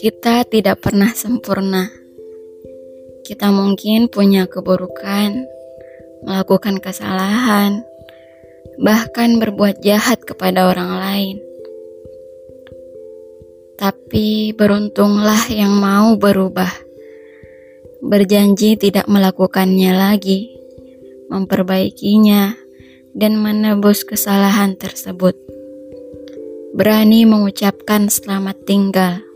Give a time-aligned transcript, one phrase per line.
[0.00, 1.84] Kita tidak pernah sempurna.
[3.20, 5.44] Kita mungkin punya keburukan,
[6.24, 7.84] melakukan kesalahan,
[8.80, 11.36] bahkan berbuat jahat kepada orang lain.
[13.76, 16.72] Tapi beruntunglah yang mau berubah,
[18.00, 20.48] berjanji tidak melakukannya lagi,
[21.28, 22.56] memperbaikinya,
[23.12, 25.36] dan menebus kesalahan tersebut.
[26.72, 29.28] Berani mengucapkan selamat tinggal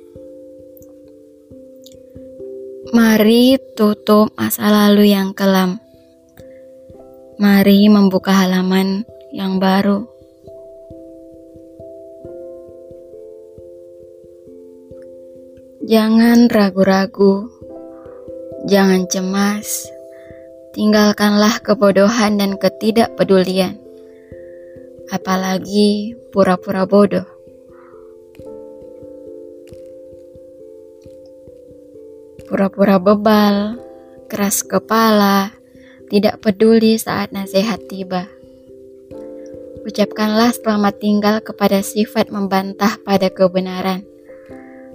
[2.95, 5.83] Mari tutup masa lalu yang kelam.
[7.43, 9.03] Mari membuka halaman
[9.35, 10.07] yang baru.
[15.91, 17.51] Jangan ragu-ragu,
[18.71, 19.91] jangan cemas.
[20.79, 23.75] Tinggalkanlah kebodohan dan ketidakpedulian,
[25.11, 27.34] apalagi pura-pura bodoh.
[32.45, 33.81] Pura-pura bebal,
[34.29, 35.53] keras kepala,
[36.13, 38.29] tidak peduli saat nasihat tiba.
[39.85, 44.05] Ucapkanlah selamat tinggal kepada sifat membantah pada kebenaran.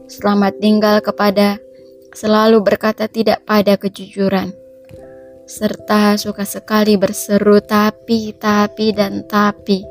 [0.09, 1.61] Selamat tinggal kepada
[2.13, 4.53] selalu berkata tidak pada kejujuran.
[5.49, 9.81] Serta suka sekali berseru tapi, tapi, dan tapi.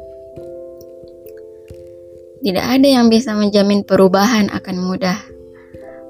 [2.39, 5.38] Tidak ada yang bisa menjamin perubahan akan mudah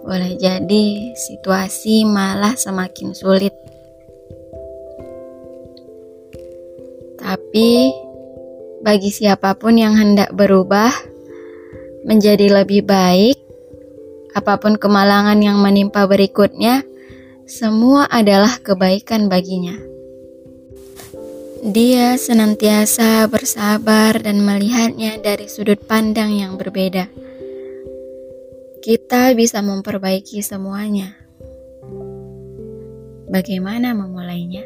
[0.09, 3.53] boleh jadi situasi malah semakin sulit.
[7.21, 7.93] Tapi
[8.81, 10.89] bagi siapa pun yang hendak berubah
[12.09, 13.37] menjadi lebih baik,
[14.33, 16.89] apa pun kemalangan yang menimpa berikutnya,
[17.45, 19.77] semua adalah kebaikan baginya.
[21.69, 27.28] Dia senantiasa bersabar dan melihatnya dari sudut pandang yang berbeda
[28.89, 31.13] kita bisa memperbaiki semuanya.
[33.29, 34.65] Bagaimana memulainya?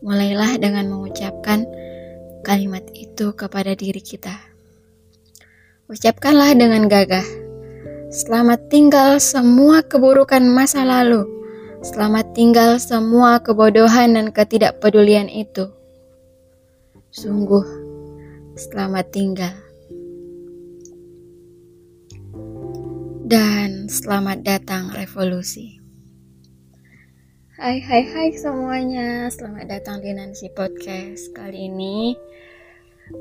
[0.00, 1.68] Mulailah dengan mengucapkan
[2.40, 4.32] kalimat itu kepada diri kita.
[5.84, 7.28] Ucapkanlah dengan gagah.
[8.08, 11.28] Selamat tinggal semua keburukan masa lalu.
[11.84, 15.68] Selamat tinggal semua kebodohan dan ketidakpedulian itu.
[17.12, 17.68] Sungguh,
[18.56, 19.71] selamat tinggal.
[23.32, 25.80] Dan selamat datang revolusi.
[27.56, 31.32] Hai hai hai semuanya, selamat datang di Nancy Podcast.
[31.32, 32.12] Kali ini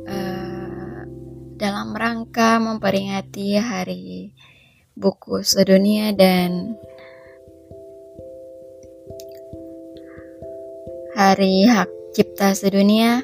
[0.04, 1.08] uh,
[1.56, 4.36] dalam rangka memperingati Hari
[5.00, 6.76] Buku Sedunia dan
[11.16, 13.24] Hari Hak Cipta Sedunia.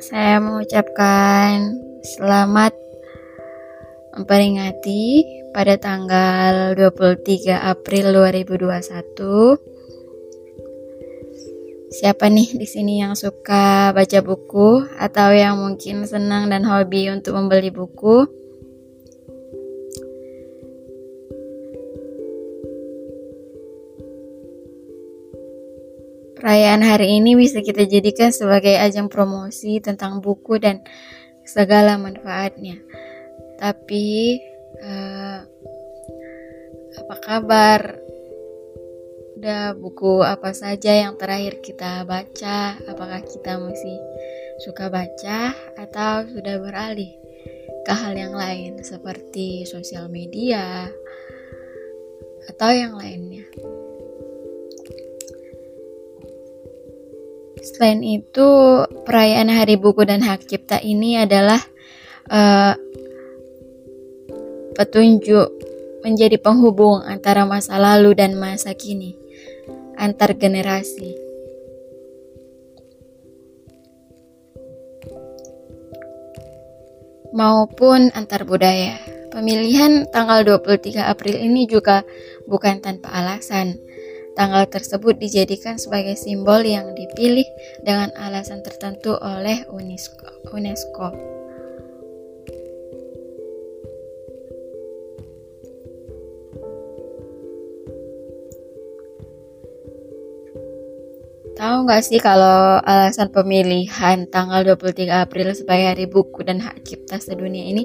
[0.00, 1.76] Saya mengucapkan
[2.16, 2.87] selamat
[4.18, 5.22] memperingati
[5.54, 9.54] pada tanggal 23 April 2021.
[11.88, 17.38] Siapa nih di sini yang suka baca buku atau yang mungkin senang dan hobi untuk
[17.38, 18.26] membeli buku?
[26.38, 30.84] Perayaan hari ini bisa kita jadikan sebagai ajang promosi tentang buku dan
[31.42, 32.78] segala manfaatnya.
[33.58, 34.38] Tapi
[34.78, 35.38] uh,
[37.02, 37.80] apa kabar?
[39.38, 42.74] Udah buku apa saja yang terakhir kita baca?
[42.86, 43.98] Apakah kita masih
[44.62, 47.14] suka baca atau sudah beralih
[47.86, 50.90] ke hal yang lain seperti sosial media
[52.50, 53.46] atau yang lainnya?
[57.62, 58.50] Selain itu,
[59.06, 61.62] perayaan Hari Buku dan Hak Cipta ini adalah
[62.26, 62.74] uh,
[64.78, 65.50] petunjuk
[66.06, 69.18] menjadi penghubung antara masa lalu dan masa kini,
[69.98, 71.28] antar generasi.
[77.32, 78.96] maupun antar budaya.
[79.28, 82.02] Pemilihan tanggal 23 April ini juga
[82.48, 83.76] bukan tanpa alasan.
[84.34, 87.46] Tanggal tersebut dijadikan sebagai simbol yang dipilih
[87.82, 90.50] dengan alasan tertentu oleh UNESCO.
[90.54, 91.37] UNESCO.
[101.58, 107.18] Tahu nggak sih kalau alasan pemilihan tanggal 23 April sebagai hari buku dan hak cipta
[107.18, 107.82] sedunia ini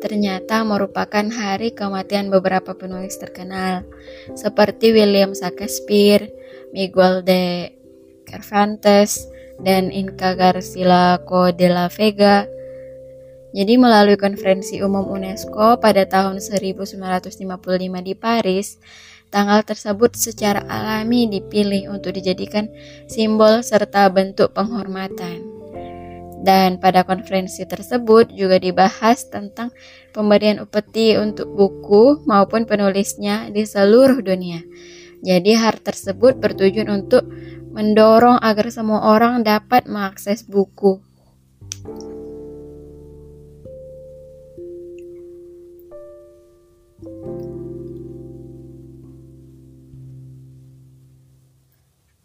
[0.00, 3.84] ternyata merupakan hari kematian beberapa penulis terkenal
[4.32, 6.32] seperti William Shakespeare,
[6.72, 7.76] Miguel de
[8.24, 9.28] Cervantes,
[9.60, 12.48] dan Inca Garcilaso de la Vega.
[13.52, 17.36] Jadi melalui konferensi umum UNESCO pada tahun 1955
[18.00, 18.80] di Paris,
[19.30, 22.68] tanggal tersebut secara alami dipilih untuk dijadikan
[23.06, 25.46] simbol serta bentuk penghormatan.
[26.40, 29.70] Dan pada konferensi tersebut juga dibahas tentang
[30.10, 34.64] pemberian upeti untuk buku maupun penulisnya di seluruh dunia.
[35.20, 37.28] Jadi hal tersebut bertujuan untuk
[37.76, 41.04] mendorong agar semua orang dapat mengakses buku.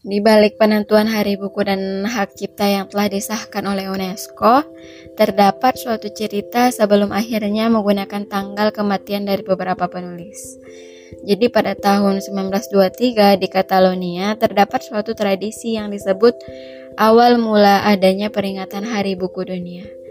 [0.05, 4.61] Di balik penentuan Hari Buku dan Hak Cipta yang telah disahkan oleh UNESCO,
[5.17, 10.61] terdapat suatu cerita sebelum akhirnya menggunakan tanggal kematian dari beberapa penulis.
[11.25, 16.37] Jadi pada tahun 1923 di Catalonia terdapat suatu tradisi yang disebut
[17.01, 20.04] awal mula adanya peringatan Hari Buku Dunia.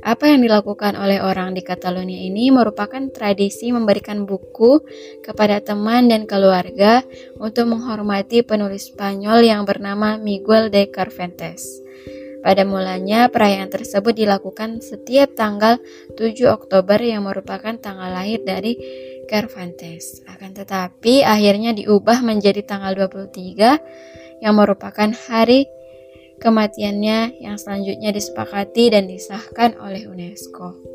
[0.00, 4.80] Apa yang dilakukan oleh orang di Catalonia ini merupakan tradisi memberikan buku
[5.20, 7.04] kepada teman dan keluarga
[7.36, 11.84] untuk menghormati penulis Spanyol yang bernama Miguel de Cervantes.
[12.40, 15.76] Pada mulanya, perayaan tersebut dilakukan setiap tanggal
[16.16, 18.80] 7 Oktober yang merupakan tanggal lahir dari
[19.28, 20.24] Cervantes.
[20.24, 25.68] Akan tetapi, akhirnya diubah menjadi tanggal 23 yang merupakan hari
[26.40, 30.90] kematiannya yang selanjutnya disepakati dan disahkan oleh UNESCO.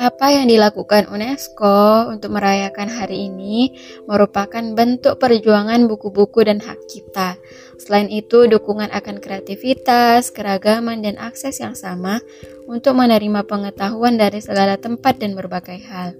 [0.00, 3.76] Apa yang dilakukan UNESCO untuk merayakan hari ini
[4.08, 7.36] merupakan bentuk perjuangan buku-buku dan hak cipta.
[7.76, 12.24] Selain itu, dukungan akan kreativitas, keragaman, dan akses yang sama
[12.64, 16.16] untuk menerima pengetahuan dari segala tempat dan berbagai hal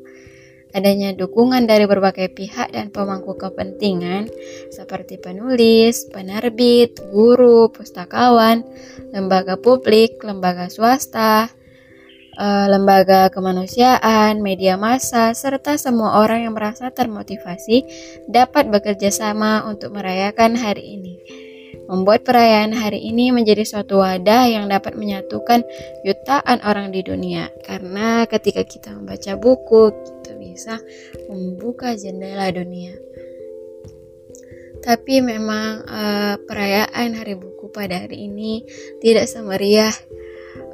[0.71, 4.31] adanya dukungan dari berbagai pihak dan pemangku kepentingan
[4.71, 8.63] seperti penulis, penerbit, guru, pustakawan,
[9.11, 11.51] lembaga publik, lembaga swasta,
[12.39, 17.85] eh, lembaga kemanusiaan, media massa, serta semua orang yang merasa termotivasi
[18.31, 21.15] dapat bekerja sama untuk merayakan hari ini
[21.91, 25.67] membuat perayaan hari ini menjadi suatu wadah yang dapat menyatukan
[26.07, 27.51] jutaan orang di dunia.
[27.67, 29.91] Karena ketika kita membaca buku,
[30.61, 30.77] bisa
[31.33, 32.93] membuka jendela dunia.
[34.85, 38.69] Tapi memang uh, perayaan Hari Buku pada hari ini
[39.01, 39.93] tidak semeriah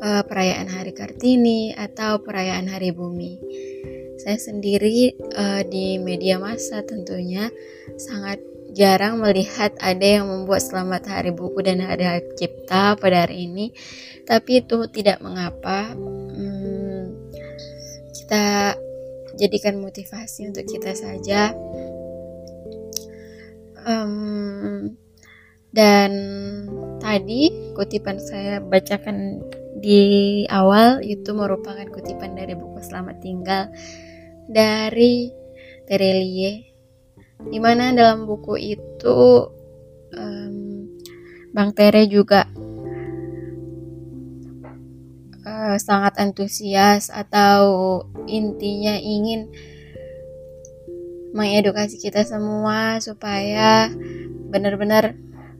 [0.02, 3.38] uh, perayaan Hari Kartini atau perayaan Hari Bumi.
[4.18, 7.46] Saya sendiri uh, di media massa tentunya
[7.94, 8.42] sangat
[8.74, 13.72] jarang melihat ada yang membuat selamat hari buku dan hari cipta pada hari ini
[14.28, 17.32] tapi itu tidak mengapa hmm,
[18.12, 18.76] kita
[19.36, 21.52] jadikan motivasi untuk kita saja.
[23.86, 24.98] Um,
[25.70, 26.10] dan
[26.98, 29.44] tadi kutipan saya bacakan
[29.78, 33.70] di awal itu merupakan kutipan dari buku Selamat Tinggal
[34.48, 35.30] dari
[35.84, 36.72] Terelie
[37.36, 39.18] di mana dalam buku itu
[40.16, 40.56] um,
[41.52, 42.48] Bang Tere juga
[45.76, 49.52] uh, sangat antusias atau intinya ingin
[51.36, 53.92] mengedukasi kita semua supaya
[54.48, 55.12] benar-benar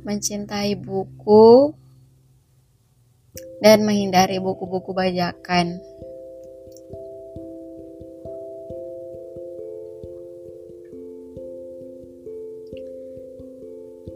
[0.09, 1.77] mencintai buku
[3.61, 5.77] dan menghindari buku-buku bajakan.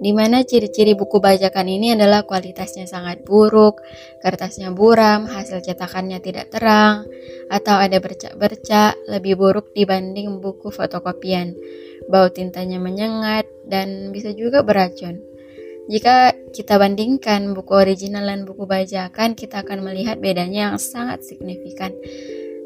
[0.01, 3.85] Di mana ciri-ciri buku bajakan ini adalah kualitasnya sangat buruk,
[4.25, 7.05] kertasnya buram, hasil cetakannya tidak terang,
[7.53, 11.53] atau ada bercak-bercak, lebih buruk dibanding buku fotokopian.
[12.09, 15.21] Bau tintanya menyengat dan bisa juga beracun.
[15.93, 21.93] Jika kita bandingkan buku original dan buku bajakan, kita akan melihat bedanya yang sangat signifikan.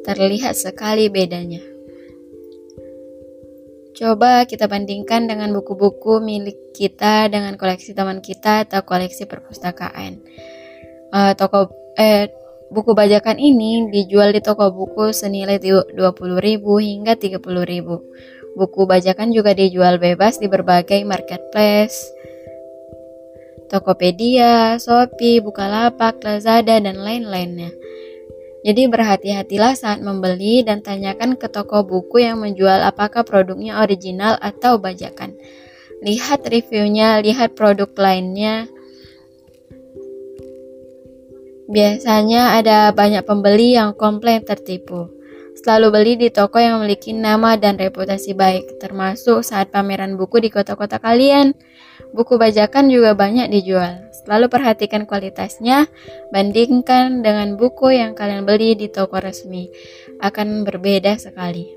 [0.07, 1.74] Terlihat sekali bedanya.
[3.95, 10.19] Coba kita bandingkan dengan buku-buku milik kita dengan koleksi teman kita atau koleksi perpustakaan.
[11.15, 12.27] Uh, toko eh
[12.75, 15.95] buku bajakan ini dijual di toko buku senilai 20.000
[16.59, 18.59] hingga 30.000.
[18.59, 22.03] Buku bajakan juga dijual bebas di berbagai marketplace.
[23.71, 27.71] Tokopedia, Shopee, Bukalapak, Lazada, dan lain-lainnya.
[28.65, 34.81] Jadi berhati-hatilah saat membeli dan tanyakan ke toko buku yang menjual apakah produknya original atau
[34.81, 35.37] bajakan.
[36.01, 38.65] Lihat reviewnya, lihat produk lainnya.
[41.69, 45.13] Biasanya ada banyak pembeli yang komplain tertipu.
[45.65, 50.53] Selalu beli di toko yang memiliki nama dan reputasi baik, termasuk saat pameran buku di
[50.53, 51.57] kota-kota kalian.
[52.13, 54.13] Buku bajakan juga banyak dijual.
[54.13, 55.89] Selalu perhatikan kualitasnya,
[56.29, 59.73] bandingkan dengan buku yang kalian beli di toko resmi.
[60.21, 61.73] Akan berbeda sekali.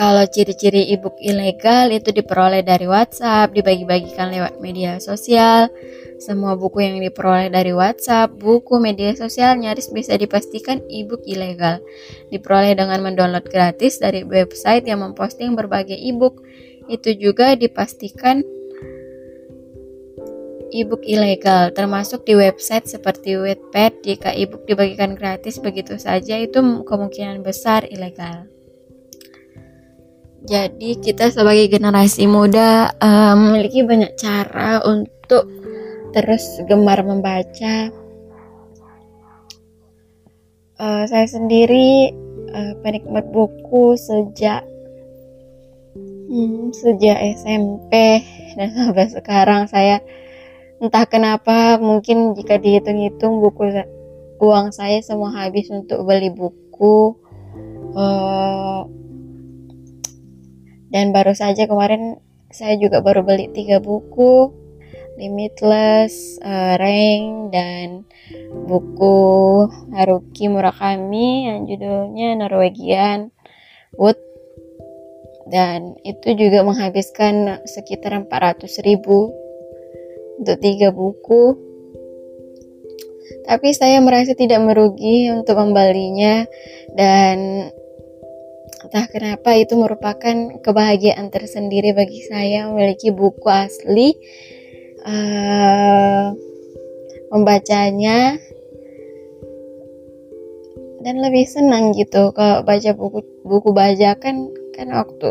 [0.00, 5.68] Kalau ciri-ciri e-book ilegal itu diperoleh dari WhatsApp, dibagi-bagikan lewat media sosial.
[6.16, 11.84] Semua buku yang diperoleh dari WhatsApp, buku media sosial nyaris bisa dipastikan e-book ilegal.
[12.32, 16.40] Diperoleh dengan mendownload gratis dari website yang memposting berbagai e-book.
[16.88, 18.40] Itu juga dipastikan
[20.72, 24.00] e-book ilegal, termasuk di website seperti Wattpad.
[24.00, 28.48] Jika e-book dibagikan gratis begitu saja, itu kemungkinan besar ilegal.
[30.50, 35.46] Jadi kita sebagai generasi muda uh, memiliki banyak cara untuk
[36.10, 37.94] terus gemar membaca.
[40.74, 42.10] Uh, saya sendiri
[42.50, 44.66] uh, penikmat buku sejak
[46.26, 48.26] hmm, sejak SMP
[48.58, 50.02] dan sampai sekarang saya
[50.82, 53.86] entah kenapa mungkin jika dihitung-hitung buku
[54.42, 57.14] uang saya semua habis untuk beli buku.
[57.94, 58.49] Uh,
[60.90, 62.18] dan baru saja kemarin
[62.50, 64.60] saya juga baru beli tiga buku
[65.20, 68.08] Limitless, uh, Rain dan
[68.64, 73.28] buku Haruki Murakami yang judulnya Norwegian
[74.00, 74.16] Wood.
[75.44, 79.28] Dan itu juga menghabiskan sekitar 400 ribu
[80.40, 81.68] untuk tiga buku.
[83.44, 86.48] Tapi saya merasa tidak merugi untuk membelinya
[86.96, 87.68] dan
[88.80, 94.16] Entah kenapa itu merupakan kebahagiaan tersendiri bagi saya memiliki buku asli,
[95.04, 96.32] uh,
[97.28, 98.40] membacanya
[101.04, 102.32] dan lebih senang gitu.
[102.32, 105.28] Kalau baca buku buku bajakan kan waktu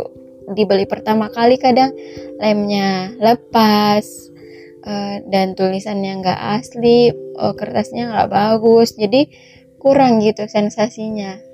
[0.53, 1.89] dibeli pertama kali kadang
[2.37, 4.05] lemnya lepas
[4.85, 8.93] uh, dan tulisannya nggak asli uh, kertasnya nggak bagus.
[8.93, 9.25] Jadi
[9.81, 11.48] kurang gitu sensasinya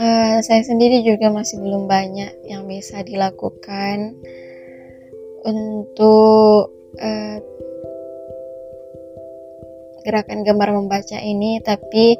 [0.00, 4.16] Uh, saya sendiri juga masih belum banyak yang bisa dilakukan
[5.44, 7.36] untuk uh,
[10.00, 12.16] gerakan gemar membaca ini, tapi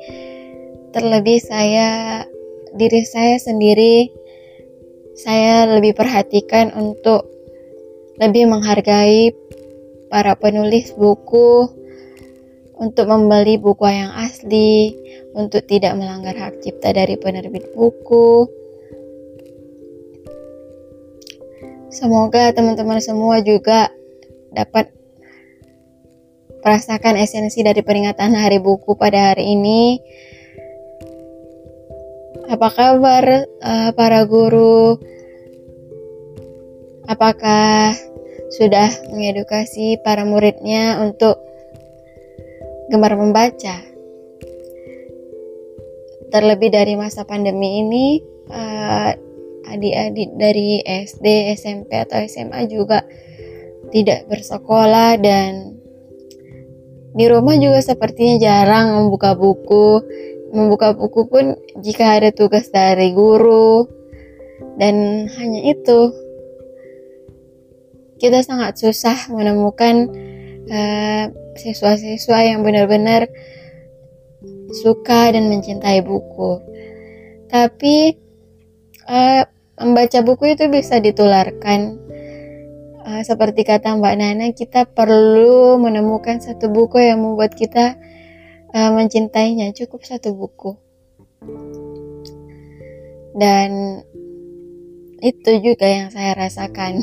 [0.93, 2.21] terlebih saya
[2.77, 4.13] diri saya sendiri
[5.17, 7.33] saya lebih perhatikan untuk
[8.21, 9.33] lebih menghargai
[10.13, 11.80] para penulis buku
[12.81, 14.97] untuk membeli buku yang asli
[15.37, 18.49] untuk tidak melanggar hak cipta dari penerbit buku.
[21.93, 23.93] Semoga teman-teman semua juga
[24.49, 24.89] dapat
[26.65, 30.01] merasakan esensi dari peringatan Hari Buku pada hari ini.
[32.47, 33.25] Apa kabar
[33.63, 34.97] uh, para guru?
[37.11, 37.95] Apakah
[38.55, 41.50] sudah mengedukasi para muridnya untuk
[42.91, 43.91] gemar membaca?
[46.31, 48.07] terlebih dari masa pandemi ini
[48.49, 49.11] uh,
[49.67, 53.03] adik-adik dari SD, SMP atau SMA juga
[53.91, 55.75] tidak bersekolah dan
[57.11, 60.01] di rumah juga sepertinya jarang membuka buku.
[60.51, 63.87] Membuka buku pun jika ada tugas dari guru
[64.83, 66.11] dan hanya itu
[68.19, 70.11] kita sangat susah menemukan
[70.71, 71.25] uh,
[71.59, 73.29] siswa-siswa yang benar-benar
[74.71, 76.63] suka dan mencintai buku.
[77.51, 78.15] Tapi
[79.11, 79.43] uh,
[79.83, 81.99] membaca buku itu bisa ditularkan.
[83.01, 87.99] Uh, seperti kata Mbak Nana, kita perlu menemukan satu buku yang membuat kita
[88.71, 89.75] uh, mencintainya.
[89.75, 90.79] Cukup satu buku.
[93.35, 94.03] Dan
[95.21, 97.01] itu juga yang saya rasakan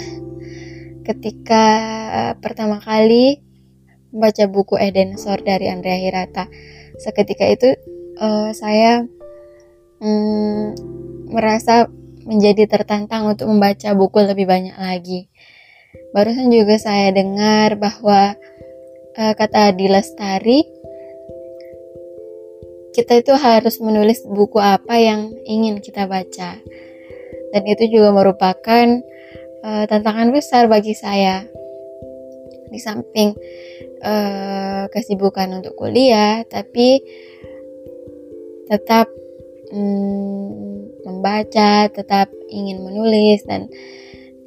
[1.07, 1.63] ketika
[2.09, 3.46] uh, pertama kali
[4.11, 6.47] membaca buku Eden Sor dari Andrea Hirata
[6.97, 7.69] seketika itu
[8.17, 9.05] uh, saya
[10.01, 10.73] um,
[11.29, 11.85] merasa
[12.27, 15.31] menjadi tertantang untuk membaca buku lebih banyak lagi.
[16.11, 18.35] Barusan juga saya dengar bahwa
[19.15, 20.59] uh, kata Adi Lestari,
[22.91, 26.59] kita itu harus menulis buku apa yang ingin kita baca.
[27.55, 28.85] Dan itu juga merupakan
[29.63, 31.47] uh, tantangan besar bagi saya.
[32.67, 33.31] Di samping
[34.03, 36.99] uh, kesibukan untuk kuliah tapi
[38.67, 39.07] tetap
[39.71, 40.67] mm,
[41.07, 43.43] membaca tetap ingin menulis.
[43.47, 43.71] Dan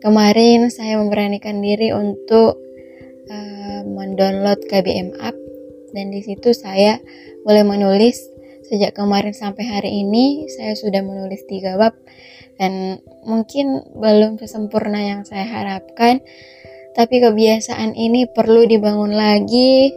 [0.05, 2.61] kemarin saya memberanikan diri untuk
[3.29, 5.37] uh, mendownload KBM app.
[5.91, 7.01] Dan di situ saya
[7.43, 8.29] mulai menulis.
[8.71, 11.97] Sejak kemarin sampai hari ini saya sudah menulis tiga bab.
[12.61, 16.21] Dan mungkin belum sesempurna yang saya harapkan
[16.95, 19.95] tapi kebiasaan ini perlu dibangun lagi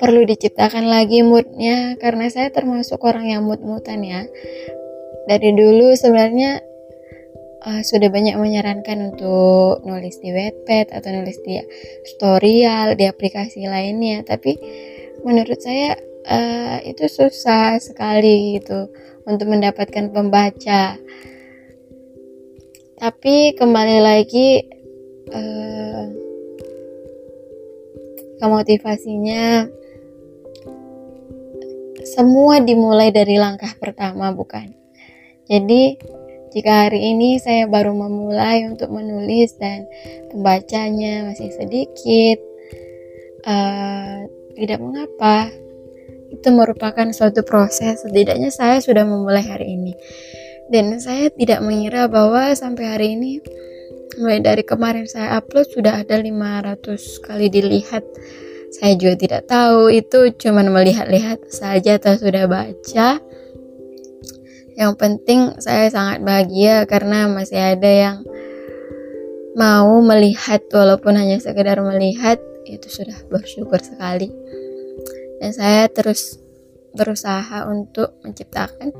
[0.00, 4.24] perlu diciptakan lagi moodnya karena saya termasuk orang yang mood-moodan ya.
[5.28, 6.64] Dari dulu sebenarnya
[7.68, 11.60] uh, sudah banyak menyarankan untuk nulis di Wattpad atau nulis di
[12.16, 14.24] Storyal di aplikasi lainnya.
[14.24, 14.56] Tapi
[15.20, 18.88] menurut saya uh, itu susah sekali gitu
[19.28, 20.96] untuk mendapatkan pembaca.
[22.96, 24.79] Tapi kembali lagi
[25.30, 26.04] uh,
[28.40, 29.68] ke motivasinya
[32.06, 34.72] semua dimulai dari langkah pertama bukan?
[35.50, 35.98] Jadi
[36.50, 39.86] jika hari ini saya baru memulai untuk menulis dan
[40.34, 42.38] pembacanya masih sedikit
[43.46, 44.26] uh,
[44.58, 45.50] tidak mengapa
[46.30, 48.02] itu merupakan suatu proses.
[48.06, 49.92] Setidaknya saya sudah memulai hari ini.
[50.70, 53.42] Dan saya tidak mengira bahwa sampai hari ini
[54.20, 58.04] mulai dari kemarin saya upload sudah ada 500 kali dilihat.
[58.70, 63.18] Saya juga tidak tahu itu cuman melihat-lihat saja atau sudah baca.
[64.78, 68.16] Yang penting saya sangat bahagia karena masih ada yang
[69.58, 74.30] mau melihat walaupun hanya sekedar melihat itu sudah bersyukur sekali.
[75.42, 76.38] Dan saya terus
[76.94, 78.92] berusaha untuk menciptakan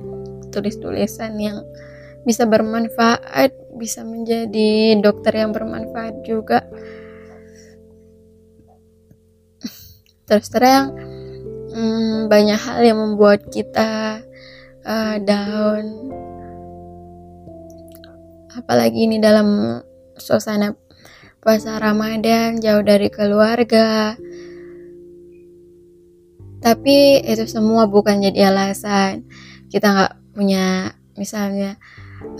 [0.50, 1.62] tulis-tulisan yang
[2.26, 6.64] bisa bermanfaat, bisa menjadi dokter yang bermanfaat juga.
[10.28, 10.94] Terus terang,
[11.74, 14.22] hmm, banyak hal yang membuat kita
[14.86, 15.84] uh, down.
[18.54, 19.80] Apalagi ini dalam
[20.14, 20.76] suasana
[21.40, 24.14] puasa Ramadan, jauh dari keluarga,
[26.60, 29.24] tapi itu semua bukan jadi alasan
[29.72, 31.80] kita nggak punya misalnya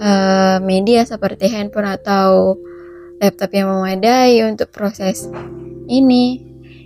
[0.01, 2.57] uh, media seperti handphone atau
[3.21, 5.29] laptop yang memadai untuk proses
[5.87, 6.41] ini.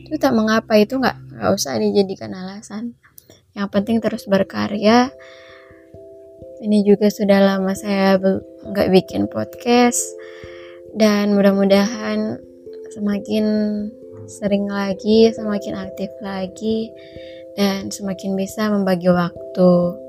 [0.04, 2.98] Itu tak mengapa itu nggak nggak usah dijadikan alasan.
[3.54, 5.14] Yang penting terus berkarya.
[6.64, 10.02] Ini juga sudah lama saya nggak bikin podcast.
[10.94, 12.38] Dan mudah-mudahan
[12.94, 13.46] semakin
[14.30, 16.94] sering lagi, semakin aktif lagi,
[17.58, 20.03] dan semakin bisa membagi waktu.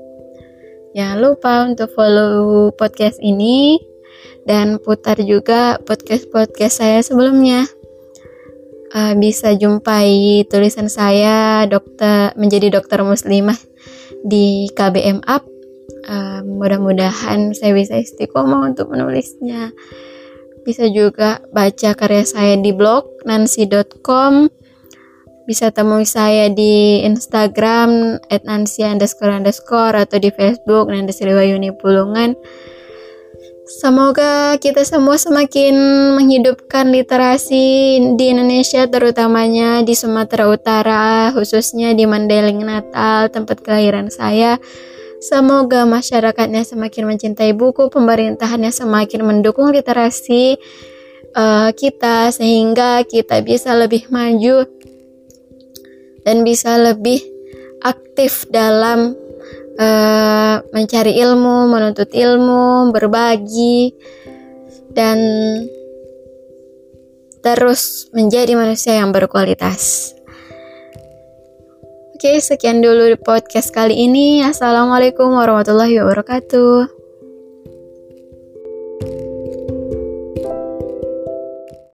[0.96, 3.76] Jangan lupa untuk follow podcast ini
[4.48, 7.68] dan putar juga podcast-podcast saya sebelumnya.
[8.96, 13.60] Uh, bisa jumpai tulisan saya dokter menjadi dokter muslimah
[14.24, 15.44] di KBM Up.
[16.08, 19.76] Uh, mudah-mudahan saya bisa istiqomah untuk menulisnya.
[20.64, 24.48] Bisa juga baca karya saya di blog nancy.com.
[25.46, 32.34] Bisa temui saya di Instagram nancy underscore underscore atau di Facebook Nanti Sriwayuni Pulungan.
[33.66, 35.74] Semoga kita semua semakin
[36.18, 44.58] menghidupkan literasi di Indonesia terutamanya di Sumatera Utara khususnya di Mandailing Natal tempat kelahiran saya
[45.16, 50.60] Semoga masyarakatnya semakin mencintai buku, pemerintahannya semakin mendukung literasi
[51.32, 54.68] uh, kita sehingga kita bisa lebih maju
[56.26, 57.22] dan bisa lebih
[57.86, 59.14] aktif dalam
[59.78, 63.94] uh, mencari ilmu, menuntut ilmu, berbagi
[64.90, 65.18] dan
[67.46, 70.10] terus menjadi manusia yang berkualitas.
[72.16, 74.42] Oke, sekian dulu podcast kali ini.
[74.42, 76.95] Assalamualaikum warahmatullahi wabarakatuh.